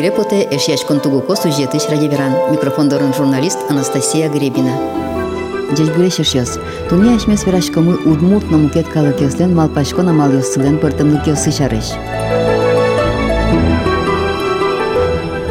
Керепоте 0.00 0.48
эшяч 0.50 0.84
контугуко 0.84 1.36
сюжетыш 1.36 1.88
радиоверан. 1.90 2.32
Микрофондорын 2.50 3.12
журналист 3.12 3.58
Анастасия 3.68 4.28
Гребина. 4.30 4.72
Дядь 5.76 5.94
Бурещеш, 5.94 6.34
туне 6.88 7.16
ашмес 7.16 7.44
верашкамы 7.44 7.96
удмурт 8.06 8.50
намукет 8.50 8.88
калык 8.88 9.20
ёслен 9.20 9.54
малпашко 9.54 10.02
намал 10.02 10.30
ёссылен 10.32 10.78
пыртымлык 10.78 11.26
ёсы 11.26 11.50
шарыш. 11.50 11.92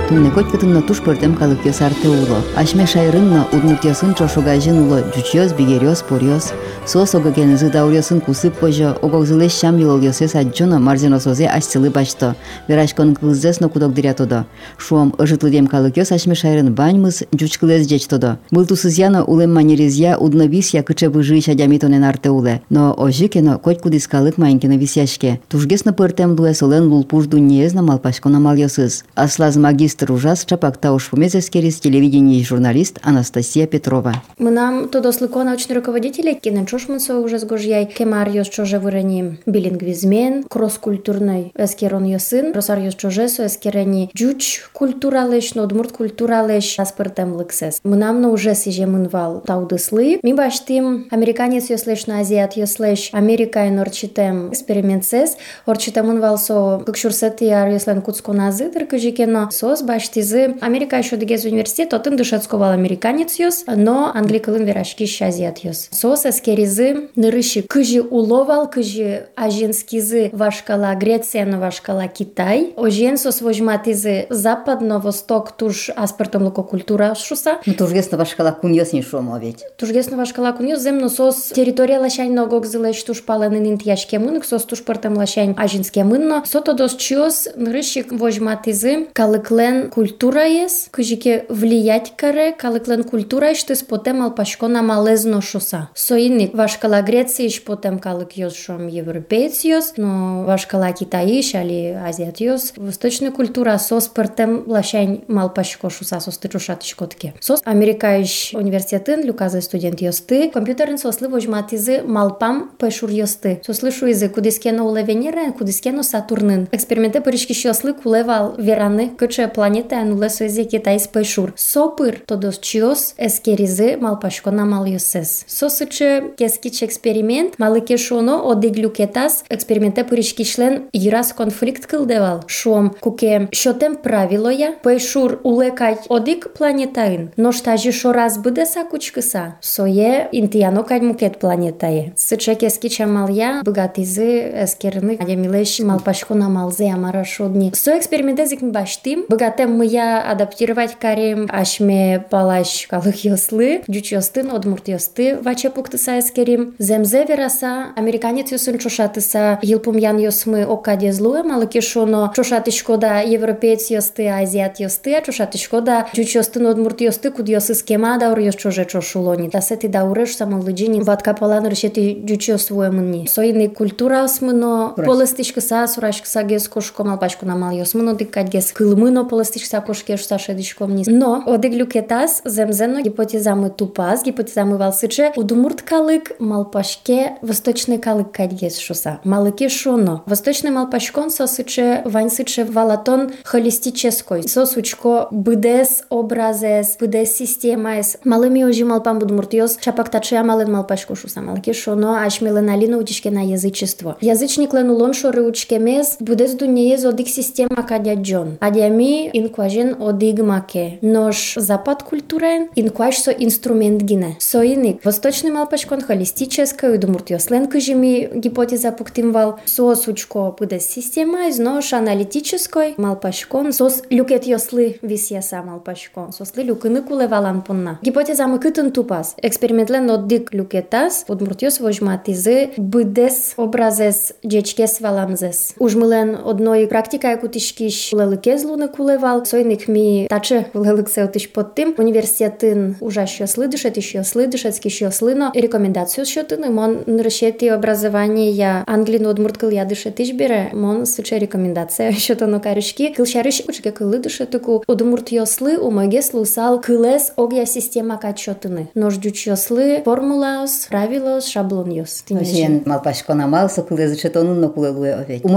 Тунне 0.10 0.30
коть 0.30 0.52
кытынна 0.52 0.82
туш 0.84 1.02
пыртем 1.02 1.36
калык 1.36 1.66
ёсарты 1.66 2.10
уло. 2.10 2.38
Ашме 2.56 2.86
шайрынна 2.86 3.48
удмурт 3.52 3.84
ёсын 3.86 4.14
чошугажын 4.14 4.78
уло. 4.84 5.04
Жучёс, 5.16 5.52
бигерёс, 5.54 6.04
порёс. 6.04 6.54
Сос 6.86 7.16
огагенызы 7.16 7.72
даурёсын 7.72 8.22
кусып 8.22 8.54
пожо. 8.60 8.96
Огогзылеш 9.02 9.54
шам 9.54 9.80
йол 9.80 10.00
ёсес 10.00 10.36
аджона 10.36 10.78
марзеносозе 10.78 11.48
ашсылы 11.48 11.90
башто. 11.90 12.36
Верашкон 12.68 13.16
кылзес 13.16 13.60
но 13.60 13.70
кудок 13.70 13.96
дирятодо. 13.96 14.46
Шуом 14.78 15.16
ыжытлыдем 15.18 15.66
калык 15.66 15.98
ёс 15.98 16.12
ашме 16.12 16.36
шайрын 16.36 16.76
баньмыз 16.76 17.24
жучкылез 17.34 17.90
жечтодо. 17.90 18.38
Был 18.52 18.68
тусызяно 18.68 19.24
улем 19.26 19.56
манеризя 19.56 20.18
удновис 20.20 20.70
я 20.76 20.84
кыче 20.84 21.10
выжи 21.10 21.42
чадямитонен 21.42 22.04
арте 22.04 22.30
уле. 22.30 22.62
Но 22.70 22.94
ожикено 22.96 23.58
коть 23.58 23.82
кудис 23.82 24.08
калык 24.08 24.38
маинкино 24.38 24.78
висяшке. 24.78 25.40
Тужгесно 25.50 25.94
пыртем 25.94 26.36
дуэ 26.36 26.54
солен 26.54 26.90
лулпуш 26.90 27.26
дуньезна 27.26 27.82
малпашко 27.82 28.30
намал 28.30 28.54
ёсыз. 28.54 29.04
Аслаз 29.16 29.56
магистр 30.00 30.10
ужас 30.14 30.46
чапакта 30.46 30.94
ушпумезескерис 30.94 31.82
телевидение 31.82 32.42
журналист 32.46 32.98
Анастасия 33.04 33.68
Петрова. 33.68 34.14
Мы 34.38 34.50
нам 34.50 34.88
то 34.88 35.02
дослыко 35.02 35.44
научный 35.44 35.76
руководитель 35.76 36.34
киненчошмансо 36.34 37.20
уже 37.20 37.40
сгожьяй 37.40 37.86
кемар 37.86 38.30
ёс 38.30 38.48
чоже 38.48 38.80
вырани 38.80 39.38
билингвизмен, 39.46 40.44
кросс-культурной 40.44 41.52
эскерон 41.58 42.06
ёсын, 42.06 42.54
росар 42.54 42.80
ёс 42.80 42.96
чожесо 42.96 43.48
эскерени 43.48 44.12
джуч 44.16 44.70
культуралеш, 44.72 45.56
но 45.56 45.66
дмурт 45.66 45.92
культуралеш 45.92 46.80
аспыртем 46.80 47.36
лыксес. 47.36 47.82
Мы 47.84 47.98
нам 47.98 48.22
на 48.22 48.30
уже 48.30 48.56
сиже 48.56 48.86
мынвал 48.86 49.42
таудыслы. 49.42 50.20
Ми 50.24 50.34
баштим 50.34 51.08
американец 51.12 51.70
ёслеш 51.70 52.08
на 52.08 52.22
азиат 52.22 52.56
ёслеш 52.56 53.10
Америка 53.12 53.68
и 53.68 53.72
норчитем 53.72 54.54
экспериментсес, 54.54 55.36
орчитем 55.66 56.08
мынвал 56.08 56.38
со 56.38 56.82
кыкшурсети 56.86 57.50
ар 57.50 57.68
ёслен 57.74 58.02
куцко 58.02 58.32
назы, 58.32 58.72
дыркыжикено 58.72 59.50
сос 59.66 59.82
баштизы 59.90 60.56
Америка 60.62 60.98
еще 60.98 61.18
дегез 61.18 61.46
университет, 61.46 61.94
отын 61.94 62.16
дышацковал 62.16 62.72
американец 62.72 63.40
ёс, 63.40 63.66
но 63.68 64.12
англикалын 64.14 64.64
верашки 64.64 65.06
азиат 65.24 65.60
ёс. 65.60 65.90
Сос 65.92 66.26
эскеризы 66.26 67.10
нырыщи 67.16 67.62
кыжи 67.62 68.02
уловал, 68.02 68.70
кыжи 68.70 69.28
ажинскизы 69.36 70.30
вашкала 70.34 70.94
Греция, 70.96 71.46
но 71.46 71.60
вашкала 71.60 72.08
Китай. 72.08 72.74
Ожен 72.76 73.18
сос 73.18 73.42
вожматизы 73.42 74.28
западно-восток 74.30 75.52
туж 75.54 75.90
аспартом 75.96 76.44
луко 76.44 76.64
культура 76.64 77.16
шуса. 77.16 77.58
Ну 77.66 77.74
тужгесно 77.74 78.18
вашкала 78.18 78.52
куньос 78.52 78.94
не 78.94 79.02
шомо 79.02 79.40
ведь. 79.40 79.66
Тужгесно 79.78 80.18
вашкала 80.18 80.52
куньос 80.52 80.82
земно 80.82 81.10
сос 81.10 81.52
территория 81.56 82.00
лашань 82.00 82.34
ногок 82.34 82.66
зылеш 82.66 83.02
туж 83.04 83.24
паленын 83.24 83.66
интияшке 83.66 84.20
мынык, 84.20 84.46
сос 84.46 84.66
туж 84.66 84.84
партам 84.84 85.18
лашань 85.18 85.56
ажинске 85.58 86.04
мынно. 86.04 86.44
Сото 86.46 86.74
дос 86.74 86.96
чиос 86.96 87.48
нырыщи 87.56 88.06
вожматизы 88.10 89.08
калыклен 89.14 89.79
культура 89.92 90.46
ес, 90.46 90.88
кыжике 90.92 91.46
влиять 91.50 92.14
каре, 92.16 92.52
калыклен 92.52 93.04
культура 93.04 93.50
еш 93.50 93.64
тыс 93.64 93.84
потем 93.84 94.22
алпашко 94.22 94.68
на 94.68 94.82
малезно 94.82 95.42
шоса. 95.42 95.90
Соинник 95.94 96.54
вашкала 96.54 97.02
Греция 97.02 97.46
еш 97.48 97.64
потем 97.64 98.00
калык 98.00 98.34
йос 98.34 98.56
шом 98.56 98.88
европеец 98.88 99.64
йос, 99.64 99.94
но 99.98 100.44
вашкала 100.46 100.92
Китай 100.92 101.28
еш 101.28 101.56
али 101.56 101.98
азиат 102.08 102.40
йос. 102.40 102.74
Восточная 102.76 103.32
культура 103.32 103.78
сос 103.78 104.08
пертем 104.08 104.64
лашань 104.68 105.24
малпашко 105.28 105.90
шоса 105.90 106.20
сос 106.20 106.38
тычушатышко 106.38 107.08
тке. 107.08 107.34
Сос 107.40 107.62
Америка 107.66 108.18
еш 108.18 108.54
университетын 108.54 109.24
люказы 109.24 109.62
студент 109.62 110.02
йосты, 110.02 110.50
компьютерын 110.50 110.98
сослы 110.98 111.30
вожматизы 111.30 112.02
малпам 112.04 112.72
пешур 112.78 113.10
йосты. 113.10 113.62
Сослы 113.66 113.92
шуизы 113.92 114.30
кудискено 114.30 114.86
уле 114.88 115.04
Венера, 115.04 115.52
кудискено 115.52 116.04
Сатурнын. 116.04 116.68
Эксперименты 116.72 117.22
поришки 117.22 117.54
шослы 117.54 117.94
кулевал 117.94 118.56
вераны, 118.58 119.10
кыче 119.10 119.48
планета 119.60 120.00
ануле 120.00 120.30
соизе 120.30 120.64
Китай 120.64 121.00
спешур. 121.00 121.54
Сопыр 121.56 122.20
тодос 122.26 122.60
чиос 122.60 123.16
эскеризе 123.18 123.98
малпашко 123.98 124.52
на 124.52 124.66
мал 124.66 124.86
йосес. 124.86 125.44
Сосыче 125.48 126.34
кескич 126.38 126.82
експеримент, 126.84 127.60
малыке 127.60 127.98
шоно 127.98 128.50
одиглюкетас 128.52 129.44
експерименте 129.50 130.04
поришки 130.04 130.44
член 130.44 130.86
ирас 130.92 131.34
конфликт 131.34 131.86
кылдевал. 131.86 132.44
Шом 132.48 132.96
куке 133.00 133.50
шотем 133.52 133.96
правило 133.96 134.50
я, 134.50 134.72
пешур 134.72 135.40
улекай 135.44 135.98
одик 136.10 136.52
планетаин. 136.54 137.32
Но 137.38 137.52
штажи 137.52 137.92
шораз 137.92 138.38
буде 138.38 138.66
сакучкыса. 138.66 139.56
Сое 139.62 140.28
интияно 140.32 140.84
кай 140.84 141.02
мукет 141.02 141.40
планетае. 141.40 142.14
Сыче 142.16 142.56
кескича 142.56 143.06
маля 143.06 143.62
богатизы 143.64 144.64
эскерны 144.64 145.18
адемилеш 145.20 145.80
малпашко 145.80 146.34
на 146.34 146.50
малзе 146.50 146.92
амара 146.92 147.24
шодни. 147.24 147.72
Со 147.74 147.98
эксперименте 147.98 148.46
зикм 148.46 148.72
баштим, 148.72 149.26
богатем 149.50 149.78
мыя 149.78 150.22
адаптировать 150.22 150.96
карем 151.00 151.48
ашме 151.52 152.26
палаш 152.30 152.88
калых 152.90 153.24
йослы, 153.24 153.84
джуч 153.90 154.12
йостын, 154.12 154.52
одмурт 154.52 154.88
йосты 154.88 155.38
ваче 155.42 155.70
пуктыса 155.70 156.20
эскерим. 156.20 156.76
Земзе 156.80 157.26
вераса 157.26 157.88
американец 157.96 158.52
йосын 158.52 158.78
чушатыса 158.78 159.60
йылпум 159.62 159.98
ян 159.98 160.18
йосмы 160.18 160.66
окаде 160.66 161.12
злуэ, 161.12 161.44
малыки 161.44 161.82
шоно 161.82 162.32
чушатышко 162.36 162.98
да 162.98 163.22
европеец 163.22 163.90
йосты, 163.90 164.28
азиат 164.28 164.80
йосты, 164.80 165.16
а 165.16 165.22
чушатышко 165.22 165.82
да 165.82 166.08
джуч 166.16 166.36
йостын, 166.36 166.68
одмурт 166.68 167.02
йосты, 167.02 167.32
куд 167.32 167.50
йосы 167.50 167.76
скема 167.76 168.18
да 168.18 168.32
ур 168.32 168.40
йос 168.40 168.56
чоже 168.56 168.86
чошулони. 168.86 169.50
Да 169.50 169.62
сети 169.62 169.88
да 169.88 170.06
уреш 170.06 170.36
самолыджини 170.36 171.02
ватка 171.02 171.34
палан 171.34 171.68
решети 171.68 172.22
джуч 172.26 172.50
йосвуэ 172.50 172.92
мынни. 172.92 173.26
Соины 173.28 173.70
культура 173.70 174.24
осмыно 174.24 174.94
полыстышкыса, 174.96 175.88
сурашкыса 175.88 176.44
гес 176.44 176.68
кошко 176.68 177.04
малпашко 177.04 177.46
намал 177.46 177.72
йосмыно 177.72 178.16
диккать 178.16 178.50
гес 178.50 178.72
кылмыно 178.72 179.26
полыстышкыса 179.26 179.39
кошкеш 179.40 180.26
саше 180.26 180.54
дишковни. 180.54 181.04
Но 181.08 181.44
одиглюкетас 181.46 182.42
земзено 182.46 183.02
гипотезамы 183.02 183.70
тупаз, 183.70 184.24
гипотезамы 184.24 184.78
валсыче, 184.78 185.32
удумурт 185.36 185.82
калык 185.82 186.34
малпашке 186.40 187.38
восточный 187.42 187.98
калык 187.98 188.32
кадьгес 188.32 188.80
шуса. 188.80 189.20
Малыки 189.24 189.70
шоно. 189.70 190.24
Восточный 190.26 190.72
малпашкон 190.72 191.30
сосыче 191.30 192.02
ваньсыче 192.06 192.66
валатон 192.66 193.32
холистической. 193.44 194.44
Сосучко 194.48 195.28
быдес 195.32 196.04
образес, 196.10 196.98
быдес 197.00 197.36
системаес. 197.36 198.18
Малыми 198.24 198.64
ожи 198.64 198.86
малпам 198.86 199.20
будмуртиос, 199.20 199.78
чапактачия 199.78 200.44
мален 200.44 200.72
малпашко 200.72 201.16
шуса. 201.16 201.42
Малыки 201.42 201.74
шоно 201.74 202.24
аш 202.26 202.42
миленалина 202.42 202.98
учишке 202.98 203.32
на 203.32 203.46
язычество. 203.46 204.18
Язычник 204.22 204.74
ленулон 204.74 205.14
шоры 205.14 205.44
учкемес, 205.44 206.18
будес 206.20 206.54
дунеез 206.54 207.06
одик 207.06 207.28
система 207.28 207.84
кадяджон. 207.88 208.58
Адями 208.60 209.29
инкуажен 209.34 209.96
одигмаке. 210.00 211.00
Нож 211.02 211.54
запад 211.58 212.04
культурен, 212.04 212.70
инкуаж 212.76 213.18
со 213.18 213.32
инструмент 213.32 214.02
гине. 214.02 214.36
Соиник. 214.40 215.04
Восточный 215.06 215.52
малпашкон 215.52 216.02
холистической, 216.02 216.96
удумуртиос 216.96 217.50
лен 217.50 217.68
кыжими 217.68 218.30
гипотеза 218.34 218.92
пуктимвал. 218.92 219.60
Сосучко 219.66 220.56
будес 220.58 220.86
система, 220.86 221.48
из 221.48 221.60
нож 221.60 221.94
аналитической 221.94 222.96
малпашкон. 222.98 223.74
Сос 223.74 224.04
люкет 224.10 224.46
йослы 224.46 224.98
висяса 225.02 225.62
малпашкон. 225.62 226.32
Сосли 226.32 226.64
люкыны 226.64 227.02
кулевалан 227.02 227.62
понна. 227.62 228.00
Гипотеза 228.02 228.48
мы 228.48 228.60
кытын 228.60 228.92
тупас. 228.92 229.36
Экспериментлен 229.42 230.10
одик 230.10 230.54
люкетас, 230.54 231.26
удмуртиос 231.28 231.80
вожматизы, 231.80 232.72
быдес 232.78 233.54
образес 233.58 234.34
джечкес 234.46 235.02
валамзес. 235.02 235.76
Ужмилен 235.80 236.38
одної 236.46 236.88
практика, 236.88 237.30
яку 237.30 237.48
тишкіш 237.48 238.14
лелике 238.14 238.58
злуне 238.58 238.88
кулевал, 239.21 239.45
сойник 239.45 239.89
мі 239.89 240.27
таче 240.31 240.65
леликсе 240.75 241.25
отиш 241.25 241.47
под 241.47 241.75
тим. 241.75 241.95
Університетин 241.99 242.97
уже 243.01 243.27
що 243.27 243.47
слидише, 243.47 243.91
ти 243.91 244.01
що 244.01 244.25
слидише, 244.25 244.73
ски 244.73 244.91
що 244.91 245.11
слино. 245.11 245.53
Рекомендацію 245.55 246.25
що 246.25 246.43
ти 246.43 246.57
не 246.57 246.71
мон 246.71 246.99
нрешети 247.07 247.75
образування 247.75 248.43
я 248.43 248.85
англіну 248.87 249.29
одмурткал 249.29 249.71
я 249.71 249.85
дише 249.85 250.11
тиш 250.11 250.31
біре, 250.31 250.71
мон 250.75 251.07
суче 251.07 251.39
рекомендація, 251.39 252.13
що 252.13 252.35
то 252.41 252.47
но 252.47 252.61
каришки. 252.61 253.09
Килшариш 253.17 253.65
учке 253.69 253.91
килидише 253.91 254.47
таку 254.47 254.83
одмурт 254.87 255.33
йосли, 255.33 255.77
у 255.77 255.91
моге 255.91 256.23
слусал 256.23 256.81
килес 256.81 257.33
огя 257.37 257.67
система 257.67 258.17
качотини. 258.17 258.87
Нождюч 258.95 259.47
йосли, 259.47 260.03
формулаос, 260.05 260.87
правилос, 260.91 261.49
шаблон 261.49 261.93
йос. 261.93 262.25
Ожен 262.31 262.83
малпашко 262.87 263.35
намал 263.35 263.69
сокуле 263.69 264.09
зачетонун 264.09 264.61
нокуле 264.61 264.91
луе 264.91 265.15
овець. 265.15 265.41
У 265.45 265.49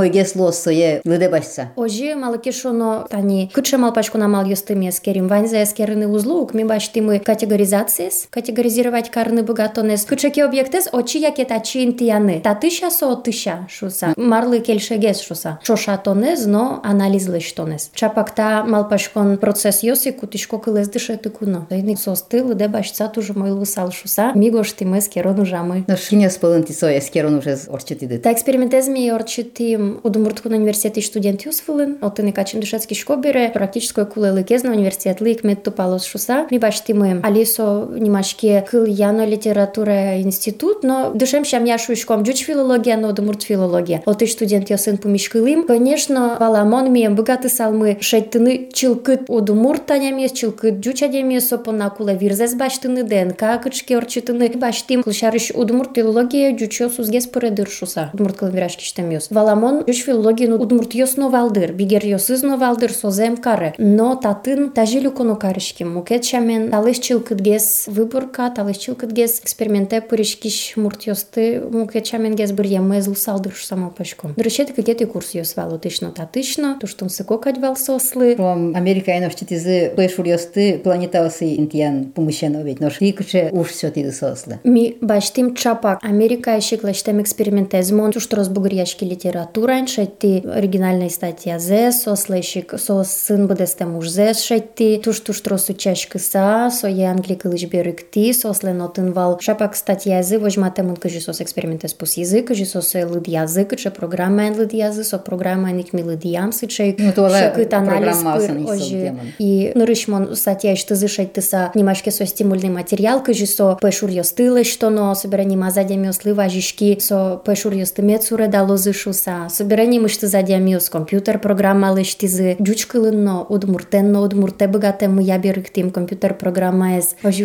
мой 3.52 3.52
гесло 3.54 3.58
соє 3.58 3.58
лиде 3.58 3.58
башса. 3.58 3.58
Ожі 3.58 3.76
малаки 3.76 4.02
шоно 4.02 4.08
тані 4.08 4.08
Кыче 4.08 4.08
малпачку 4.08 4.18
намал 4.18 4.44
юстыми 4.44 4.88
эскерим. 4.88 5.28
Ваньза 5.28 5.62
эскерыны 5.62 6.06
узлук, 6.06 6.54
ми 6.54 6.64
баштимы 6.64 7.18
категоризациес, 7.18 8.28
категоризировать 8.30 9.10
карны 9.10 9.42
богатонес. 9.42 10.04
Кычеке 10.04 10.44
объектес 10.44 10.88
очи 10.92 11.18
яке 11.18 11.44
тачи 11.44 11.84
интияны. 11.84 12.40
Татыша 12.40 12.90
со 12.90 13.14
тыша 13.16 13.66
шуса. 13.68 14.14
Марлы 14.16 14.60
кельшегес 14.60 15.20
шуса. 15.20 15.58
Шошатонез, 15.62 16.46
но 16.46 16.80
анализ 16.84 17.28
лештонез. 17.28 17.90
Чапакта 17.94 18.64
малпачкон 18.66 19.38
процесс 19.38 19.82
йоси 19.82 20.12
кутишко 20.12 20.58
кылез 20.58 20.88
дышеты 20.88 21.30
куно. 21.30 21.66
Тайник 21.68 21.98
состыл, 21.98 22.54
де 22.54 22.68
башца 22.68 23.08
тужу 23.08 23.34
мой 23.38 23.50
лусал 23.50 23.92
шуса. 23.92 24.32
Мигош 24.34 24.72
тим 24.72 24.98
эскерон 24.98 25.40
ужамы. 25.40 25.84
Но 25.86 25.96
шиня 25.96 26.30
спылынти 26.30 26.72
со 26.72 26.96
эскерон 26.98 27.34
уже 27.34 27.58
орчитиды. 27.68 28.18
Та 28.18 28.30
експериментез 28.30 28.88
ми 28.88 29.10
орчитим 29.10 30.00
удумурткун 30.02 30.52
университет 30.52 31.04
студент 31.04 31.42
юсфылын. 31.46 31.98
Отыны 32.00 32.32
качин 32.32 32.60
дышецки 32.60 32.94
шкобере. 33.42 33.50
Практической 33.52 34.06
кулы 34.06 34.42
кезна 34.44 34.72
университет 34.72 35.20
лик 35.20 35.42
мет 35.44 35.62
тупалос 35.62 36.04
шуса. 36.04 36.46
Ми 36.50 36.58
баштимы 36.58 37.20
алисо 37.22 37.88
нимашке 37.90 38.64
кыл 38.68 38.84
яно 38.84 39.26
литература 39.26 40.20
институт, 40.20 40.84
но 40.84 41.10
дышем 41.12 41.44
щам 41.44 41.64
я 41.64 41.78
шушком 41.78 42.22
джуч 42.22 42.44
филология, 42.44 42.96
но 42.96 43.08
удумурт 43.08 43.42
филология. 43.42 44.02
Оты 44.06 44.26
студент 44.26 44.70
ясын 44.70 44.98
помишкылым. 44.98 45.66
Конечно, 45.66 46.36
валамон 46.38 46.92
мием 46.92 47.16
богаты 47.16 47.48
салмы 47.48 47.98
шеттыны 48.00 48.68
чилкыт 48.72 49.22
удумурт 49.28 49.86
танямес, 49.86 50.32
чилкыт 50.32 50.74
джуч 50.74 51.02
адемес, 51.02 51.52
опона 51.52 51.90
кула 51.90 52.14
вирзес 52.14 52.54
баштыны 52.54 53.02
ДНК 53.02 53.60
кычке 53.62 53.96
орчытыны. 53.96 54.48
Баштим 54.54 55.02
кылшарыш 55.02 55.50
удумурт 55.54 55.90
филология 55.94 56.54
джучо 56.54 56.88
сузгес 56.88 57.26
пыредыр 57.26 57.68
шуса. 57.68 58.10
Удумурт 58.14 58.36
кылым 58.36 58.54
вирашки 58.54 58.84
штемес. 58.84 59.28
Валамон 59.30 59.82
джуч 59.82 60.04
филология 60.04 60.54
удумурт 60.54 60.94
йос 60.94 61.16
новалдыр. 61.16 61.72
Бигер 61.72 62.04
йосыз 62.04 62.42
новалдыр 62.42 62.92
созем 62.92 63.31
каре. 63.42 63.74
Но 63.78 64.14
татын 64.16 64.70
тажилю 64.70 65.10
кону 65.10 65.36
карышким. 65.36 65.94
Мукет 65.94 66.24
шамен 66.24 66.70
талыш 66.70 66.98
чилкытгес 66.98 67.88
выборка, 67.88 68.50
талыш 68.50 68.76
чилкытгес 68.76 69.40
эксперименте 69.40 70.00
пырышкиш 70.00 70.76
мурт 70.76 71.02
йосты. 71.02 71.60
Мукет 71.60 72.06
шамен 72.06 72.34
гес 72.34 72.52
бір 72.52 72.66
емез 72.66 73.08
лусалдыр 73.08 73.52
шусама 73.54 73.90
пашком. 73.90 74.34
Дырышет 74.36 74.72
кагети 74.72 75.04
курс 75.04 75.34
йос 75.34 75.56
валу 75.56 75.78
тышно 75.78 76.12
татышно, 76.12 76.76
туштун 76.80 77.10
сыкокать 77.10 77.58
вал 77.58 77.76
сослы. 77.76 78.34
Ром 78.36 78.74
Америка 78.74 79.12
айно 79.12 79.30
штитизы 79.30 79.92
пэшур 79.96 80.26
йосты 80.26 80.78
планетаусы 80.78 81.54
интиян 81.56 82.06
помыщено 82.06 82.62
ведь. 82.62 82.80
Но 82.80 82.90
шикче 82.90 83.50
уж 83.52 83.68
все 83.68 83.90
тиды 83.90 84.12
сослы. 84.12 84.58
Ми 84.64 84.96
баштим 85.00 85.54
чапак. 85.54 85.98
Америка 86.02 86.56
ешиклаштем 86.56 87.20
экспериментезмон, 87.20 88.12
туш 88.12 88.28
розбугряшки 88.30 89.04
литература, 89.04 89.86
шетти 89.86 90.42
оригинальная 90.46 91.08
статья 91.08 91.58
зе, 91.58 91.92
сослэшик, 91.92 92.74
со 92.78 93.02
сын 93.04 93.11
будестем 93.12 93.96
уж 93.96 94.08
зе, 94.08 94.34
шетти, 94.34 95.00
туш 95.04 95.20
туш 95.20 95.40
тросу 95.40 95.74
чашкыса, 95.74 96.70
со 96.72 96.88
е 96.88 97.04
англи 97.06 97.34
кылыч 97.34 97.66
берыкти, 97.66 98.32
сослен 98.32 98.82
отынвал. 98.82 99.38
Шапак 99.40 99.76
статья 99.76 100.22
зе, 100.22 100.38
возьмате 100.38 100.82
мун 100.82 100.96
кажи 100.96 101.20
сос 101.20 101.40
экспериментез 101.40 101.94
пус 101.94 102.16
язык, 102.16 102.48
кажи 102.48 102.64
сос 102.64 102.94
лыд 102.94 103.28
язык, 103.28 103.76
че 103.76 103.90
программа 103.90 104.50
лыд 104.56 104.72
язык, 104.72 105.04
со 105.04 105.18
программа 105.18 105.70
ник 105.70 105.92
ми 105.92 106.02
лыд 106.02 106.24
ям, 106.24 106.52
сычей, 106.52 106.96
Ну, 106.98 107.12
то 107.12 107.28
шакыт 107.28 107.72
анализ 107.74 108.18
программа 108.18 108.36
пыр, 108.36 108.50
асан 108.50 108.66
ожи. 108.68 108.88
демон. 108.88 109.32
И 109.38 109.72
нырышмон 109.74 110.34
статья, 110.36 110.76
что 110.76 110.94
зышать 110.94 111.32
тыса, 111.32 111.70
немашке 111.74 112.10
со 112.10 112.26
стимульный 112.26 112.70
материал, 112.70 113.22
кажи 113.22 113.46
со 113.46 113.76
пешур 113.80 114.10
йостылы, 114.10 114.64
что 114.64 114.90
но 114.90 115.14
собирание 115.14 115.58
мазадями 115.58 116.08
ослы 116.08 116.34
важишки, 116.34 116.98
со 117.00 117.40
пешур 117.44 117.72
йостымет 117.72 118.22
суре 118.22 118.48
дало 118.48 118.76
зышуса, 118.76 119.48
собирание 119.50 120.00
мышты 120.00 120.26
задями 120.26 120.78
с 120.78 120.88
компьютер 120.90 121.38
программа 121.38 121.92
лыштизы, 121.92 122.56
джучкылынно, 123.02 123.42
удмуртенно, 123.42 124.20
удмурте 124.20 124.68
богате 124.68 125.08
мы 125.08 125.22
я 125.22 125.38
берыктим 125.38 125.90
компьютер 125.90 126.34
программа 126.34 126.98
эс, 126.98 127.16
ожи 127.24 127.44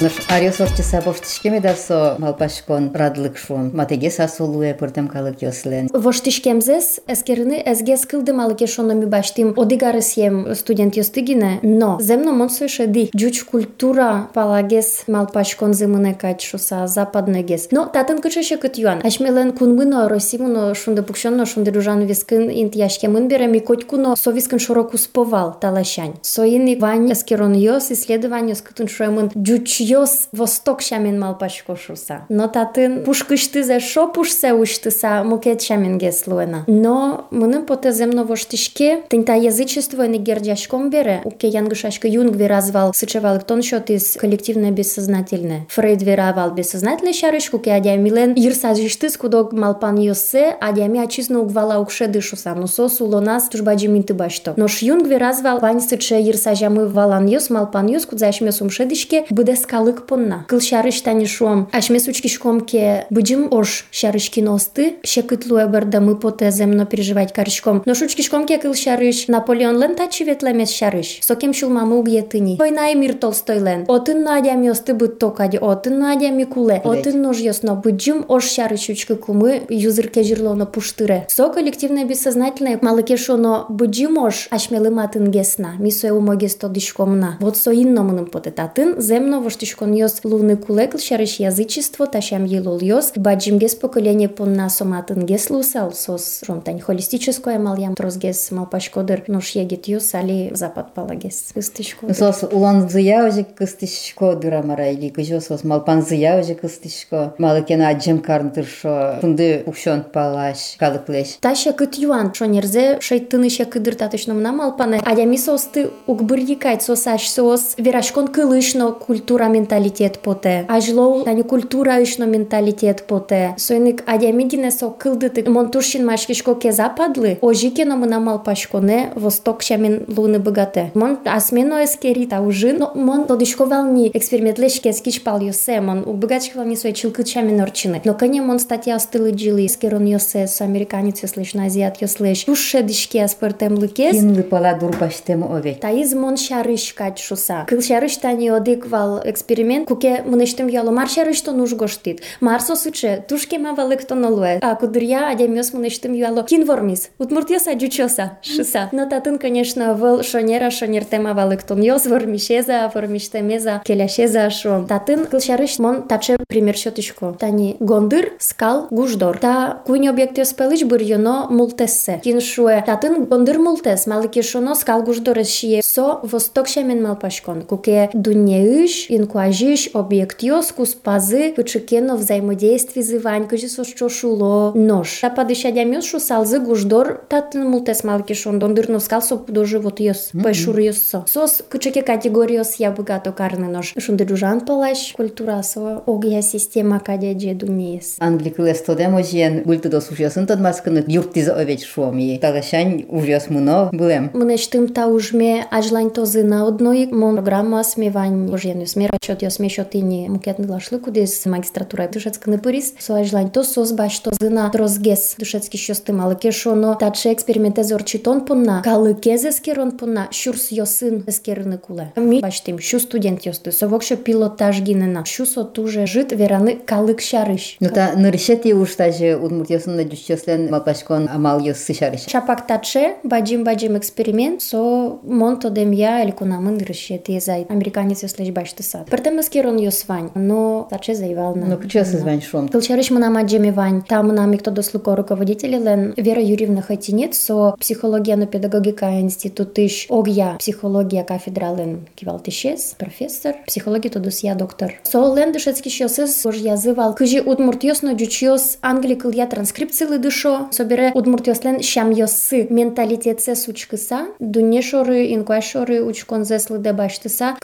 Ужамы. 0.00 0.10
Наш 0.10 0.12
ариос 0.28 0.60
орчыса 0.60 1.02
боштишкеме 1.04 1.60
да 1.60 1.74
со 1.74 2.16
малпашкон 2.18 2.92
радлык 2.94 3.36
шун. 3.36 3.70
Матеге 3.74 4.10
сасулуе 4.10 4.74
пыртем 4.74 5.08
калык 5.08 5.42
йослен. 5.42 5.88
Воштишкемзес, 5.92 7.00
эскерыны 7.06 7.62
эсгес 7.64 8.06
кылдым 8.06 8.40
алыке 8.40 8.66
шономи 8.66 9.04
баштим 9.04 9.54
одигарыс 9.56 10.16
ем 10.16 10.54
студент 10.54 10.96
йостыгине, 10.96 11.60
но 11.62 11.98
земно 12.00 12.32
мон 12.32 12.48
ди 12.86 13.10
джуч 13.14 13.44
культура 13.44 14.28
палагес 14.34 15.04
малпашкон 15.06 15.74
зымыне 15.74 16.14
качшуса 16.14 16.86
западнегес. 16.86 17.68
Но 17.70 17.86
татын 17.86 18.20
кычеше 18.20 18.56
кыт 18.56 18.78
юан. 18.78 19.00
Ашмелен 19.04 19.52
кунмыно 19.52 20.08
росимуно 20.08 20.74
шунде 20.74 21.02
пукшонно 21.02 21.46
шунде 21.46 21.70
ружан 21.70 22.04
вискын 22.06 22.50
инт 22.50 22.74
яшкемын 22.74 23.28
бере 23.28 23.46
ми 23.46 23.60
котькуно 23.60 24.16
совискын 24.16 24.58
широку 24.58 24.98
сповал 24.98 25.56
талашань. 25.60 26.14
Соини 26.22 26.76
вань 26.76 27.12
эскерон 27.12 27.54
йос 27.54 27.90
исследование 27.90 28.54
скытын 28.54 28.88
шуемын 28.88 29.30
джуч 29.36 29.80
йос 29.89 30.29
восток 30.31 30.81
шамен 30.81 31.19
малпашко 31.19 31.75
шуса. 31.75 32.25
Но 32.29 32.47
татын 32.47 33.03
пушкышты 33.03 33.63
зе 33.63 33.79
шо 33.79 34.07
пушсе 34.07 34.53
уштыса 34.53 35.23
мукет 35.23 35.61
шамен 35.61 35.97
геслуена. 35.97 36.63
Но 36.67 37.27
мыным 37.31 37.65
поте 37.65 37.91
земно 37.91 38.23
воштишке 38.23 39.03
тынта 39.09 39.33
язычество 39.33 40.03
не 40.03 40.17
гердяшком 40.17 40.89
бере. 40.89 41.21
Уке 41.23 41.47
янгышашка 41.47 42.07
юнг 42.07 42.35
виразвал 42.35 42.93
сычевал 42.93 43.39
кто 43.39 43.59
счет 43.61 43.89
из 43.89 44.13
коллективное 44.13 44.71
бессознательное. 44.71 45.65
Фрейд 45.69 46.01
виравал 46.01 46.51
бессознательное 46.51 47.13
шарышку 47.13 47.59
ке 47.59 47.73
адя 47.73 47.95
милен 47.95 48.33
ирса 48.33 48.75
жиштыс 48.75 49.17
кудок 49.17 49.51
малпан 49.53 49.97
йосе 49.97 50.55
адя 50.61 50.87
ми 50.87 50.99
ачизно 50.99 51.41
угвала 51.41 51.79
укше 51.79 52.07
дышуса. 52.07 52.53
Но 52.55 52.67
сос 52.67 53.01
улонас 53.01 53.49
тужбаджи 53.49 53.87
минты 53.87 54.13
башто. 54.13 54.53
Но 54.57 54.67
ш 54.67 54.85
юнг 54.85 55.07
виразвал 55.07 55.59
вань 55.59 55.81
сыче 55.81 56.21
ирса 56.21 56.55
жамы 56.55 56.87
валан 56.87 57.25
йос 57.27 57.49
малпан 57.49 57.87
йос 57.87 58.05
кудзашмес 58.05 58.61
умшедишке 58.61 59.25
буде 59.29 59.55
скалык 59.79 60.05
понна. 60.05 60.45
Кыл 60.47 60.59
шарыш 60.59 61.01
тани 61.01 61.25
шуам. 61.25 61.69
Ашмес 61.71 62.07
учкишком 62.07 62.61
ке 62.61 63.05
быджим 63.09 63.47
ош 63.51 63.87
шарышки 63.91 64.39
носты. 64.39 64.95
Шекытлу 65.03 65.57
эберда 65.57 66.01
мы 66.01 66.15
поте 66.15 66.51
земно 66.51 66.85
переживать 66.85 67.33
карышком. 67.33 67.83
Но 67.85 67.93
шучкишком 67.93 68.45
ке 68.45 68.57
кыл 68.57 68.73
шарыш. 68.73 69.27
Наполеон 69.27 69.79
лен 69.79 69.95
тачи 69.95 70.23
ветлемес 70.23 70.71
шарыш. 70.71 71.19
Сокем 71.21 71.53
шулмамы 71.53 71.97
угьетыни. 71.97 72.57
Война 72.57 72.89
и 72.89 72.95
мир 72.95 73.13
толстой 73.13 73.59
лен. 73.59 73.85
Отын 73.87 74.23
надям 74.23 74.61
йосты 74.61 74.93
быт 74.93 75.19
токади. 75.19 75.57
Отын 75.57 75.99
надям 75.99 76.39
и 76.39 76.45
куле. 76.45 76.81
Отын 76.83 77.21
нож 77.21 77.39
йосно 77.39 77.75
быджим 77.75 78.25
ош 78.27 78.45
шарыш 78.45 78.89
учкы 78.89 79.15
кумы. 79.15 79.63
Юзырке 79.69 80.23
жирлоно 80.23 80.65
пуштыре. 80.65 81.25
Со 81.29 81.49
коллективное 81.49 82.05
бессознательное 82.05 82.79
малыке 82.81 83.17
шоно 83.17 83.65
быджим 83.69 84.17
ош 84.17 84.47
ашмелы 84.51 84.89
матын 84.89 85.31
гесна. 85.31 85.73
Мисуэ 85.79 86.11
умогес 86.11 86.55
тодышкомна. 86.55 87.37
Вот 87.39 87.57
со 87.57 87.71
инномыным 87.71 88.27
потетатын 88.27 89.01
земно 89.01 89.39
воштишкон 89.69 89.93
йос 89.93 90.21
луны 90.23 90.57
кулек 90.57 90.99
шарыш 90.99 91.39
язычество 91.39 92.07
ташам 92.07 92.45
елол 92.45 92.79
йос. 92.81 93.13
Баджим 93.15 93.57
гес 93.59 93.75
поколение 93.75 94.27
понна 94.27 94.69
соматын 94.69 95.25
гес 95.25 95.49
лусал 95.49 95.93
сос 95.93 96.41
ромтань 96.47 96.79
холистическое 96.79 97.59
малям 97.59 97.95
трозгес 97.95 98.51
малпашкодыр 98.51 99.23
нуш 99.27 99.51
егет 99.51 99.87
йос 99.87 100.13
али 100.15 100.51
запад 100.53 100.93
палагес. 100.93 101.51
Кыстышко. 101.53 102.13
Сос 102.13 102.43
улан 102.51 102.89
зыя 102.89 103.27
уже 103.27 103.43
кыстышко 103.43 104.35
дырамара 104.35 104.89
или 104.91 105.09
кыжо 105.09 105.39
сос 105.39 105.63
малпан 105.63 106.01
зыя 106.01 106.39
уже 106.39 106.55
кыстышко. 106.55 107.35
Малыкен 107.37 107.81
аджем 107.81 108.19
карнтыр 108.19 108.65
шо. 108.65 109.19
Тунды 109.21 109.63
укшон 109.65 110.03
палаш 110.03 110.75
калыклеш. 110.79 111.37
Таша 111.39 111.71
кыт 111.73 111.95
юан 111.95 112.33
шонерзе 112.33 112.99
шайтыныша 112.99 113.65
кыдыр 113.65 113.95
татышно 113.95 114.33
мна 114.33 114.51
малпане. 114.51 115.01
Адями 115.05 115.37
состы 115.37 115.91
угбырдикайт 116.07 116.81
сосаш 116.81 117.29
сос 117.29 117.75
верашкон 117.77 118.27
кылышно 118.27 118.91
культура 118.91 119.45
mentalitet 119.60 120.22
pote. 120.22 120.64
Aj 120.68 120.92
low 120.92 121.24
tani 121.24 121.42
kultura 121.42 122.00
ishno 122.00 122.26
mentalitet 122.26 123.08
pote. 123.08 123.54
Soynik 123.56 124.00
adyamidine 124.06 124.70
so 124.70 124.94
kıldıtık 124.98 125.48
monturshin 125.48 126.04
maşkişko 126.04 126.58
ke 126.58 126.72
zapadlı. 126.72 127.36
Ojike 127.42 127.88
no 127.88 127.96
mına 127.96 128.20
mal 128.20 128.38
paşkone 128.44 129.10
vostok 129.16 129.62
şamin 129.62 130.06
luni 130.16 130.46
bıgate. 130.46 130.90
Mon 130.94 131.18
asmeno 131.26 131.78
eskeri 131.78 132.28
ta 132.28 132.42
ujin. 132.42 132.80
No, 132.80 132.92
mon 132.94 133.28
dodişkovalni 133.28 134.10
eksperimentleşke 134.14 134.88
eskiç 134.88 135.24
pal 135.24 135.42
yose. 135.42 135.80
Mon 135.80 136.02
ubıgaçkovalni 136.02 136.76
soy 136.76 136.92
çılkıt 136.92 137.28
şamin 137.28 137.58
orçine. 137.58 138.00
No 138.04 138.16
kanye 138.16 138.40
mon 138.40 138.56
statya 138.56 138.96
astılı 138.96 139.36
cili 139.36 139.64
eskeron 139.64 140.06
yose 140.06 140.46
so 140.46 140.64
amerikanic 140.64 141.20
yosleş, 141.22 141.54
naziat 141.54 142.02
yosleş. 142.02 142.48
Duşşe 142.48 142.88
dişke 142.88 143.24
aspertem 143.24 143.80
lıkes. 143.80 144.14
Yinli 144.16 144.42
pala 144.42 144.80
durbaştem 144.80 145.42
ovek. 145.42 145.82
Taiz 145.82 146.14
mon 146.14 146.34
şarış 146.34 146.92
kaç 146.92 147.20
şusa. 147.20 147.66
Kıl 147.66 147.80
şarış 147.80 148.16
tani 148.16 148.52
odik 148.52 148.92
val 148.92 149.26
eksper 149.26 149.49
експеримент, 149.50 149.88
куке 149.88 150.22
мыныштым 150.24 150.68
ялу 150.68 150.92
маршарышто 150.92 151.52
нужгоштит. 151.52 152.22
Марсо 152.40 152.76
сыче, 152.76 153.24
тушкема 153.28 153.74
валыкто 153.74 154.14
налуэ. 154.14 154.60
А 154.62 154.74
кудырья 154.76 155.30
адемёс 155.30 155.72
мыныштым 155.72 156.12
ялу 156.12 156.44
кинвормис. 156.44 157.10
Утмуртьоса 157.18 157.72
джучоса, 157.72 158.38
шыса. 158.42 158.88
Но 158.92 159.08
татын, 159.08 159.38
конечно, 159.38 159.94
выл 159.94 160.22
шонера 160.22 160.70
шонертема 160.70 161.34
валыктон. 161.34 161.80
Йос 161.80 162.06
вормишеза, 162.06 162.90
вормиштемеза, 162.94 163.82
келяшеза 163.84 164.50
шо. 164.50 164.84
Татын 164.88 165.26
кылшарыш 165.26 165.78
мон 165.80 166.02
таче 166.06 166.36
пример 166.48 166.76
шотышко. 166.76 167.34
Тани 167.38 167.76
гондыр, 167.80 168.34
скал, 168.38 168.86
гуждор. 168.90 169.38
Та 169.38 169.82
куйни 169.84 170.08
объекте 170.08 170.44
спелыч 170.44 170.84
бурьоно 170.84 171.48
мултессе. 171.50 172.20
Киншуэ. 172.22 172.84
Татын 172.86 173.24
гондыр 173.24 173.58
мултес, 173.58 174.06
малыкешоно 174.06 174.76
скал 174.76 175.02
гуждорес 175.02 175.48
шие. 175.48 175.82
Со 175.82 176.20
восток 176.22 176.68
шемен 176.68 177.02
малпашкон. 177.02 177.62
Куке 177.62 177.90
е 177.90 178.10
дуньеюш, 178.14 179.06
ин 179.08 179.26
дунеыш, 179.29 179.29
инкуажиш, 179.29 179.89
объектиос, 179.93 180.71
куспазы, 180.71 181.53
пычекено 181.53 182.15
взаимодействие 182.15 183.03
зывань, 183.03 183.47
кыжи 183.47 183.67
со 183.67 183.83
що 183.83 184.09
шуло 184.09 184.73
нож. 184.75 185.19
Та 185.21 185.29
падыша 185.29 185.71
дямёс 185.71 186.05
шу 186.05 186.19
салзы 186.19 186.59
гуждор, 186.59 187.23
татын 187.29 187.67
мултес 187.69 188.03
малки 188.03 188.33
шон, 188.33 188.59
дондыр 188.59 188.89
но 188.89 188.99
скал 188.99 189.21
со 189.21 189.35
до 189.37 189.65
живот 189.65 189.99
йос, 189.99 190.31
пешур 190.43 190.79
йос 190.79 191.01
со. 191.01 191.25
Сос 191.27 191.63
кычеке 191.69 192.01
категориос 192.01 192.75
я 192.75 192.91
богато 192.91 193.31
карны 193.31 193.67
нож. 193.67 193.93
Шунды 193.97 194.27
жужан 194.27 194.61
палаш, 194.61 195.13
культура 195.13 195.61
со, 195.63 196.03
огия 196.05 196.41
система 196.41 196.99
кадя 196.99 197.33
дже 197.33 197.53
дунеес. 197.53 198.17
Англикылы 198.19 198.73
стодемо 198.73 199.23
жиен 199.23 199.63
гультыдо 199.63 200.01
сушясын 200.01 200.47
тадмаскыны 200.47 201.03
юрттиза 201.07 201.55
овеч 201.55 201.85
шуоми. 201.85 202.37
Талашань 202.41 203.05
ужас 203.09 203.49
муно 203.49 203.89
былем. 203.91 204.31
Мене 204.33 204.57
штим 204.57 204.87
та 204.87 205.07
ужме 205.07 205.65
ажлань 205.71 206.09
този 206.09 206.43
на 206.43 206.65
одної 206.65 207.07
мон 207.07 207.35
програма 207.35 207.83
смівань 207.83 208.49
ожєню 208.53 208.85
сміра 208.85 209.17
чот 209.21 209.43
я 209.43 209.49
смішо 209.49 209.83
тині 209.83 210.29
мукет 210.29 210.59
не 210.59 210.67
лашли 210.67 210.99
кудись 210.99 211.45
магістратура 211.45 212.07
душецька 212.07 212.51
не 212.51 212.57
поріс 212.57 212.93
со 212.99 213.15
ажлань 213.15 213.49
то 213.49 213.63
сос 213.63 213.91
баш 213.91 214.19
то 214.19 214.31
зина 214.41 214.71
розгес 214.73 215.35
душецькі 215.39 215.77
що 215.77 215.95
стим 215.95 216.21
але 216.21 216.35
кешоно 216.35 216.95
та 216.95 217.11
че 217.11 217.31
експерименте 217.31 217.83
зорчитон 217.83 218.41
понна 218.41 218.81
кали 218.81 219.13
кезе 219.13 219.51
скерон 219.51 219.91
понна 219.91 220.27
шурс 220.31 220.71
йосин 220.71 221.23
скерни 221.29 221.77
куле 221.77 222.11
мі 222.15 222.41
баш 222.41 222.61
тим 222.61 222.79
що 222.79 222.99
студент 222.99 223.45
йости 223.45 223.71
совок 223.71 224.03
що 224.03 224.17
пілотаж 224.17 224.81
гінена 224.81 225.25
що 225.25 225.45
со 225.45 225.63
туже 225.63 226.07
жит 226.07 226.33
верани 226.33 226.77
калик 226.85 227.21
шариш 227.21 227.77
Ну 227.79 227.89
та 227.89 228.15
ныршети 228.15 228.73
уж 228.73 228.95
таже 228.95 229.35
удмуртиясын 229.35 229.97
да 229.97 230.03
дюччеслен 230.03 230.69
малпашкон 230.71 231.29
амал 231.29 231.59
йос 231.59 231.77
сышарыш. 231.77 232.25
Чапак 232.27 232.67
таче, 232.67 233.15
баджим 233.23 233.63
баджим 233.63 233.95
експеримент, 233.95 234.61
со 234.61 235.19
монто 235.23 235.69
дем 235.69 235.91
я 235.91 236.23
или 236.23 236.31
кунамын 236.31 236.77
решети 236.77 237.39
за 237.39 237.55
американец 237.69 238.23
если 238.23 238.49
башты 238.51 238.83
сад. 238.83 239.08
Пертем 239.09 239.41
скерон 239.41 239.77
йосвань, 239.77 240.29
но 240.35 240.87
таче 240.89 241.15
заивална. 241.15 241.65
Ну 241.65 241.77
кыча 241.77 242.05
сызвань 242.05 242.41
шуом. 242.41 242.67
Кылчарыш 242.69 243.11
мына 243.11 243.29
маджеми 243.29 243.71
вань, 243.71 244.01
там 244.01 244.27
мына 244.27 244.45
микто 244.45 244.71
дослуко 244.71 245.15
руководители 245.15 245.77
лен 245.77 246.13
Вера 246.17 246.41
Юрьевна 246.41 246.81
Хатинец, 246.81 247.37
со 247.37 247.75
психология 247.79 248.35
на 248.35 248.47
педагогика 248.47 249.19
институт 249.19 249.77
иш 249.79 250.07
огя 250.09 250.55
психология 250.59 251.23
кафедра 251.23 251.75
лен 251.75 252.07
кивалтишес, 252.15 252.95
профессор, 252.97 253.55
психология 253.67 254.09
тодус 254.09 254.39
я 254.39 254.55
доктор. 254.55 254.93
Со 255.03 255.33
лен 255.35 255.51
дышецки 255.51 255.89
щосыз, 255.89 256.43
бож 256.43 256.57
я 256.57 256.77
зывал, 256.77 257.15
кыжи 257.15 257.41
удмуртьосно 257.41 258.13
дючиос 258.13 258.77
англи 258.81 259.15
кыл 259.15 259.31
я 259.31 259.47
транскрипцилы 259.47 260.17
дышо, 260.17 260.67
собере 260.71 261.11
удмуртьослен 261.13 261.81
щам 261.81 262.11
йосы 262.11 262.67
менталитетсе 262.69 263.55
сучкыса, 263.55 264.27
дуне 264.39 264.81
шоры, 264.81 265.33
инкуай 265.33 265.61
шоры 265.61 266.03
учкон 266.03 266.45
зеслы 266.45 266.79
де 266.79 266.93
баштыса, 266.93 267.55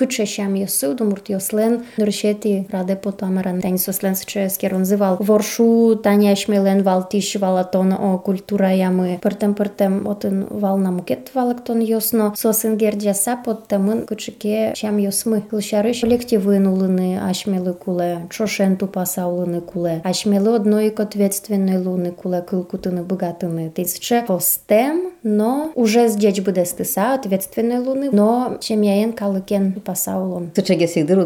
кыче 1.36 1.36
щам 1.36 1.40
йосы 1.40 1.52
удмуртьослен 1.52 1.84
ныршети 1.98 2.68
раде 2.72 2.96
потамаран. 2.96 3.62
Тань 3.62 3.78
сослен 3.78 4.16
сыче 4.16 4.50
скерон 4.50 4.86
зывал. 4.86 5.18
Воршу 5.20 5.96
таня 5.96 6.36
шмелен 6.36 6.84
валтиш 6.84 7.36
валатон 7.36 7.94
о 7.94 8.18
культура 8.18 8.72
ямы. 8.74 9.20
Пыртем 9.22 9.54
пыртем 9.54 10.08
отын 10.08 10.48
вал 10.50 10.78
намукет 10.78 11.32
валактон 11.34 11.80
йосно. 11.80 12.34
Сосын 12.36 12.78
герджаса 12.78 13.38
под 13.44 13.68
темын 13.68 14.06
кычыке 14.06 14.74
щам 14.76 14.98
йосмы. 14.98 15.42
Кылшарыш 15.42 16.02
коллективы 16.02 16.60
нулыны 16.60 17.20
ашмелы 17.20 17.74
куле. 17.74 18.28
Чошен 18.30 18.78
тупаса 18.78 19.28
улыны 19.28 19.62
куле. 19.62 20.02
Ашмелы 20.04 20.56
одной 20.56 20.90
к 20.90 21.00
ответственной 21.00 21.78
луны 21.78 22.12
куле 22.12 22.42
кылкутыны 22.42 23.04
богатыны. 23.04 23.70
Тысяча 23.70 24.24
постем, 24.28 25.12
но 25.24 25.72
уже 25.76 26.08
здесь 26.08 26.40
буде 26.42 26.66
стыса 26.66 27.14
ответственной 27.14 27.80
луны, 27.80 28.10
но 28.12 28.58
чем 28.60 28.82
я 28.82 29.02
ен 29.02 29.14
калыкен 29.14 29.74
тупаса 29.74 30.18
улон. 30.18 30.52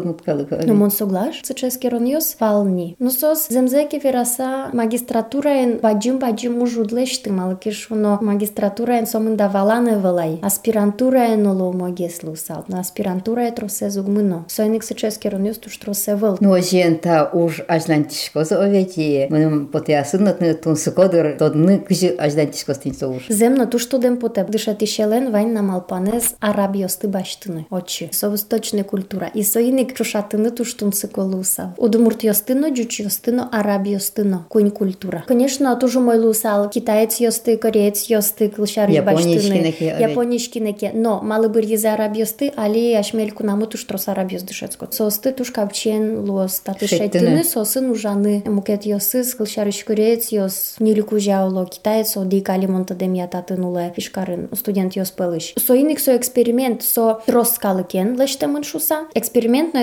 удмурткалык. 0.00 0.48
Ну, 0.66 0.74
мон 0.74 0.90
соглаш, 0.90 1.40
цечески 1.42 1.86
роньос 1.86 2.34
пални. 2.38 2.96
Ну, 2.98 3.10
сос 3.10 3.48
земзеки 3.48 4.00
вераса 4.02 4.70
магистратураен 4.72 5.78
баджим 5.82 6.18
баджим 6.18 6.62
ужудлешти 6.62 7.30
малкиш, 7.30 7.88
но 7.90 8.18
магистратураен 8.20 9.06
сомын 9.06 9.36
давалане 9.36 9.98
велай. 9.98 10.40
Аспирантураен 10.42 11.46
оло 11.46 11.72
могес 11.72 12.22
лусал. 12.22 12.64
На 12.68 12.80
аспирантура 12.80 13.50
тросе 13.50 13.90
зугмыно. 13.90 14.44
Сойник 14.48 14.84
цечески 14.84 15.28
роньос 15.28 15.58
туш 15.58 15.76
тросе 15.76 16.16
вел. 16.16 16.38
Ну 16.40 16.56
жиен 16.62 16.98
та 16.98 17.30
уж 17.32 17.60
ажлантишко 17.68 18.44
за 18.44 18.62
овети. 18.62 19.26
Мыным 19.30 19.66
потеасын 19.66 20.24
натны 20.24 20.54
тун 20.54 20.76
сыкодыр 20.76 21.36
тодны 21.38 21.78
кыжы 21.78 22.08
ажлантишко 22.16 22.74
стинцо 22.74 23.10
уж. 23.10 23.26
Земно 23.28 23.66
туш 23.66 23.86
тодем 23.86 24.16
потеп. 24.16 24.50
Дышати 24.50 24.86
шелен 24.86 25.30
вайн 25.32 25.52
на 25.52 25.62
малпанез 25.62 26.34
арабиосты 26.40 27.08
баштыны. 27.08 27.66
Очи. 27.70 28.08
Совосточна 28.12 28.82
культура. 28.82 29.30
І 29.34 29.44
соїник 29.44 29.89
чушатини 29.90 30.50
туш 30.50 30.74
тун 30.74 30.92
сиколуса. 30.92 31.74
Удумурт 31.76 32.24
йостино, 32.24 32.70
джуч 32.70 33.00
йостино, 33.00 33.48
араб 33.52 33.86
йостино. 33.86 34.44
Кунь 34.48 34.70
культура. 34.70 35.24
Конечно, 35.28 35.76
тужу 35.76 36.00
мой 36.00 36.18
лусал. 36.18 36.70
Китаєць 36.70 37.20
йости, 37.20 37.56
кореєць 37.56 38.10
йости, 38.10 38.48
клшариш 38.48 38.96
Японічки 38.96 39.38
баштыны. 39.38 39.62
неке, 39.62 39.92
овет. 39.92 40.00
Японічки 40.00 40.60
неке. 40.60 40.90
Но, 40.94 41.22
мали 41.24 41.48
бир 41.48 41.64
єзе 41.64 41.88
араб 41.88 42.16
йости, 42.16 42.52
алі 42.56 42.94
ашмельку 42.94 43.44
наму 43.44 43.66
туш 43.66 43.84
трос 43.84 44.08
араб 44.08 44.32
йос 44.32 44.42
дышецко. 44.42 44.86
Сости 44.90 45.32
туш 45.32 45.50
капчен 45.50 46.16
лос. 46.16 46.60
Тати 46.60 46.86
Шеттини. 46.86 47.08
шеттини 47.10 47.42
сосын 47.44 47.90
ужаны. 47.90 48.50
Мукет 48.50 48.86
йосыз, 48.86 49.34
клшариш 49.34 49.82
кореєць 49.82 50.32
йос. 50.32 50.76
Ніліку 50.80 51.18
жауло. 51.18 51.66
Китаєць 51.66 52.16
оди 52.16 52.40
калі 52.40 52.66
монтадем 52.66 53.14
я 53.14 53.26
татинуле. 53.26 53.92
Фішкарин 53.96 54.48
студент 54.54 54.96
йос 54.96 55.10
пелиш. 55.10 55.54
Соїник 55.58 56.00
со 56.00 56.12
експеримент 56.12 56.82
со 56.82 57.20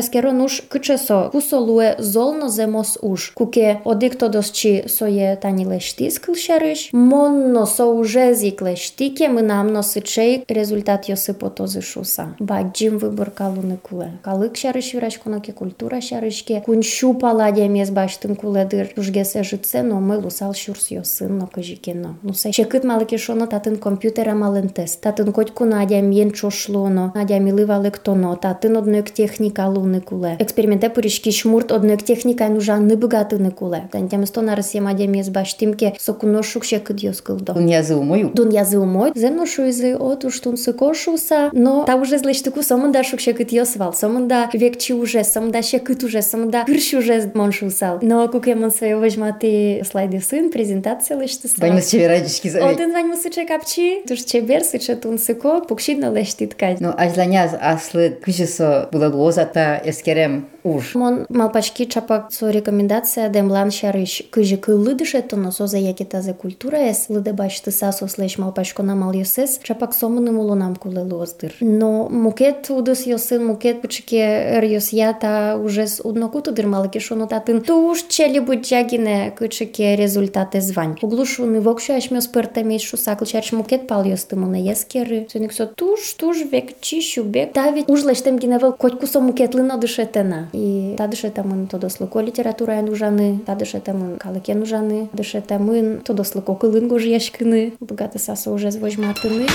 каликен 0.02 0.28
леште 0.28 0.28
мен 0.28 0.28
шуса. 0.28 0.28
Експеримент 0.28 0.28
на 0.28 0.28
ескеро 0.28 0.32
нуш 0.32 0.62
кычесо 0.68 1.30
кусолуе 1.30 1.96
золно 1.98 2.48
земос 2.48 2.98
уш. 3.02 3.32
Куке 3.34 3.80
одикто 3.84 4.28
досчи 4.28 4.84
соє 4.88 5.38
тані 5.42 5.66
лешти 5.66 6.10
скилшариш. 6.10 6.90
Монно 6.92 7.66
со 7.66 7.84
уже 7.84 8.34
зік 8.34 8.62
лештіке 8.62 9.28
ми 9.28 9.42
нам 9.42 9.72
носичей 9.72 10.44
результат 10.48 11.08
йоси 11.08 11.32
потози 11.32 11.82
шуса. 11.82 12.34
Баджим 12.38 12.98
вибор 12.98 13.30
калуни 13.30 13.78
куле. 13.82 14.12
Калик 14.22 14.56
шариш 14.56 14.94
вірашконоке 14.94 15.52
культура 15.52 16.00
шаришке. 16.00 16.62
Куншу 16.66 17.14
паладя 17.14 17.68
мєс 17.68 17.90
баштин 17.90 18.36
куледир. 18.36 18.92
Жгесе 18.96 19.44
жице, 19.44 19.82
но 19.82 20.00
ми 20.00 20.16
лусал 20.16 20.54
шурс 20.54 20.92
йосин 20.92 21.38
но 21.38 21.48
кажікіно. 21.54 22.16
Ну 22.22 22.34
се 22.34 22.50
чекит 22.50 22.84
малики 22.84 23.18
шоно 23.18 23.46
татин 23.46 23.76
комп'ютера 23.76 24.34
малин 24.34 24.68
тест. 24.68 25.00
Татин 25.00 25.32
котьку 25.32 25.64
надя 25.64 26.00
м'єн 26.00 26.32
чошлоно. 26.32 27.12
Надя 27.14 27.38
мілива 27.38 27.78
лектоно. 27.78 28.36
Татин 28.36 28.76
одноек 28.76 29.10
техніка 29.10 29.68
луни 29.87 29.99
куле. 29.99 30.37
Експерименте 30.39 30.89
порішки 30.89 31.31
шмурт 31.31 31.71
одноек 31.71 32.01
техніка 32.01 32.49
нужа 32.49 32.79
не 32.79 32.95
богатини 32.95 33.51
куле. 33.51 33.83
Тантям 33.91 34.25
сто 34.25 34.41
на 34.41 34.55
Росія 34.55 34.83
мадя 34.83 35.05
мєс 35.05 35.27
баштимке 35.29 35.93
сокуно 35.97 36.43
шукше 36.43 36.79
кидьоскилдо. 36.79 37.53
Тун 37.53 37.67
язы 37.67 37.95
умою. 37.95 38.31
Дун 38.33 38.49
язи 38.49 38.77
умой, 38.77 39.11
земно 39.15 39.45
шуйзи 39.45 39.93
от 39.93 40.25
уж 40.25 40.39
тун 40.39 40.57
сикошуса, 40.57 41.49
но 41.53 41.83
та 41.83 41.95
уже 41.95 42.17
злештику 42.17 42.63
сомында 42.63 43.03
шукше 43.03 43.33
кит 43.33 43.53
йосвал, 43.53 43.93
сомында 43.93 44.49
векчи 44.53 44.93
уже, 44.93 45.23
сомында 45.23 45.61
ще 45.61 45.79
кит 45.79 46.03
уже, 46.03 46.21
сомында 46.21 46.63
кирш 46.65 46.93
уже 46.93 47.31
моншусал. 47.33 47.99
Но 48.01 48.27
куке 48.27 48.55
мон 48.55 48.71
своє 48.71 48.95
возьмати 48.95 49.83
слайди 49.85 50.21
син, 50.21 50.49
презентація 50.49 51.19
лишти 51.19 51.49
Вань 51.57 51.81
северадички 51.81 52.49
за 52.49 52.65
Один 52.65 52.93
вань 52.93 53.07
мусиче 53.07 53.45
капчі, 53.45 54.03
туж 54.07 54.25
чебер 54.25 54.65
сиче 54.65 54.95
тун 54.95 55.17
сико, 55.17 55.61
пукшідно 55.61 56.11
лешти 56.11 56.47
ткать. 56.47 56.81
Ну 56.81 56.93
ажланяз 56.97 57.51
аслы 57.61 58.17
кыжысо 58.25 58.89
было 58.91 59.09
лоза 59.09 59.45
esquerem 59.84 60.46
уж. 60.67 60.95
Мон 60.95 61.25
малпачки 61.29 61.85
чапак 61.85 62.31
со 62.31 62.49
рекомендация 62.49 63.29
дем 63.29 63.51
лан 63.51 63.71
шариш 63.71 64.23
кыжы 64.31 64.57
кыллы 64.57 64.95
дышет 64.95 65.29
тоно 65.29 65.51
соза 65.51 65.77
яки 65.77 66.03
тазе 66.03 66.33
культура 66.33 66.77
эс 66.77 67.05
лыде 67.09 67.33
башты 67.33 67.71
сасо 67.71 68.07
слеш 68.07 68.37
малпачко 68.37 68.83
намал 68.83 69.13
йосес 69.13 69.59
чапак 69.63 69.93
сомыным 69.93 70.39
улунам 70.39 70.75
куле 70.75 71.01
лоздыр. 71.01 71.53
Но 71.59 72.09
мукет 72.09 72.69
удыс 72.69 73.05
йосын 73.05 73.45
мукет 73.45 73.81
пычыке 73.81 74.17
эр 74.17 74.63
йос 74.63 74.89
ята 74.89 75.57
уже 75.57 75.87
с 75.87 75.99
уднокуту 76.03 76.51
дырмалыки 76.51 76.99
шону 76.99 77.27
татын 77.27 77.61
туш 77.61 78.03
чели 78.07 78.39
буджагине 78.39 79.33
кычыке 79.37 79.95
результаты 79.95 80.61
звань. 80.61 80.97
Углушуны 81.01 81.61
вокшу 81.61 81.93
ашмёс 81.93 82.27
пыртамеш 82.27 82.81
шусакл 82.81 83.25
чарш 83.25 83.51
мукет 83.51 83.87
пал 83.87 84.03
йостымыны 84.05 84.63
ескеры. 84.71 85.27
Сөнік 85.31 85.53
со 85.53 85.65
туш 85.65 86.13
туш 86.13 86.37
век 86.51 86.79
чищу 86.79 87.23
бек. 87.23 87.53
Та 87.53 87.71
ведь 87.71 87.89
уж 87.89 88.03
лештем 88.03 88.37
гиневел 88.37 88.73
котьку 88.73 89.07
со 89.07 89.19
мукет 89.19 89.55
лыно 89.55 89.77
дышетена. 89.77 90.49
и 90.57 90.95
тадышетамын 90.97 91.67
тодослыко 91.67 92.19
литератураян 92.21 92.89
ужаны, 92.89 93.39
тадышетамын 93.45 94.17
калыкен 94.17 94.61
ужаны, 94.61 95.07
тадышетамын 95.11 96.01
тодослыко 96.01 96.55
кылын 96.55 96.87
гож 96.87 97.03
яшкыны, 97.03 97.73
богаты 97.79 98.19
сасо 98.19 98.51
уже 98.51 98.71
звожматыны. 98.71 99.47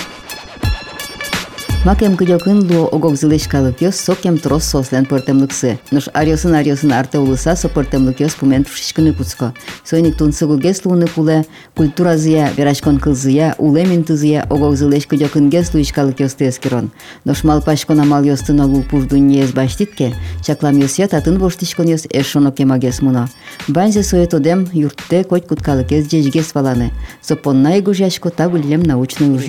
Макем 1.84 2.16
кыдёкын 2.16 2.68
лу 2.68 2.88
огок 2.92 3.16
зылеш 3.16 3.48
калыкёс 3.48 3.96
сокем 3.96 4.36
трос 4.36 4.64
сослен 4.64 5.06
пыртемлыксы. 5.06 5.78
Нош 5.90 6.08
арьосын 6.12 6.54
арьосын 6.54 6.92
арте 6.92 7.18
улыса 7.18 7.56
со 7.56 7.68
пыртемлыкёс 7.68 8.34
пумен 8.34 8.64
фшишкыны 8.64 9.12
пуцко. 9.14 9.54
Сойник 9.84 10.16
тун 10.16 10.32
сыгугес 10.32 10.84
луны 10.84 11.06
пуле, 11.06 11.46
культура 11.74 12.16
зыя, 12.16 12.50
верачкон 12.56 12.98
кылзыя, 12.98 13.54
улемин 13.58 14.04
тызыя 14.04 14.42
огок 14.42 14.76
зылеш 14.76 15.06
кыдёкын 15.06 15.48
гес 15.48 15.72
луиш 15.72 15.92
калыкёс 15.92 16.34
тескерон. 16.34 16.90
Нош 17.24 17.44
малпашкон 17.44 18.00
амал 18.00 18.22
ёстына 18.24 18.66
лу 18.66 18.82
пуждун 18.82 19.28
ниез 19.28 19.52
баштитке, 19.52 20.14
чаклам 20.44 20.78
ёсия 20.78 21.06
татын 21.08 21.38
воштишкон 21.38 21.86
ёс 21.86 22.06
эшоно 22.10 22.50
кемагес 22.52 23.00
муно. 23.00 23.30
Банзе 23.68 24.02
соет 24.02 24.34
одем 24.34 24.68
юртте 24.72 25.24
коть 25.24 25.46
кут 25.46 25.62
калыкес 25.62 26.10
жежгес 26.10 26.54
валаны. 26.54 26.90
Сопонна 27.22 27.78
игужашко 27.78 28.30
табылем 28.30 28.82
научный 28.82 29.30
уж 29.30 29.44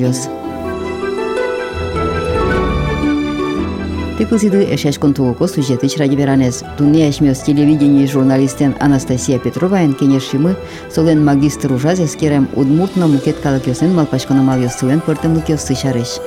ёс. 4.14 4.18
Тыкылзиды 4.18 4.68
эшешкон 4.74 5.14
тугуко 5.14 5.48
сюжеты 5.48 5.88
чради 5.88 6.16
веранез. 6.16 6.64
Туне 6.78 7.10
эшмес 7.10 7.40
телевидение 7.40 8.08
журналистен 8.08 8.76
Анастасия 8.80 9.40
Петроваен 9.40 9.94
кенешшимы 9.94 10.56
солен 10.94 11.24
магистр 11.24 11.72
ужаз 11.72 12.00
эскерем 12.00 12.50
удмуртно 12.56 13.08
мукет 13.08 13.40
калыкёсен 13.40 13.94
малпашкона 13.94 14.42
малёсылен 14.42 15.02
пыртымлыкёсы 15.02 15.76
чарыш. 15.76 16.20